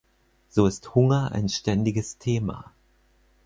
[0.49, 2.73] So ist Hunger ein ständiges Thema.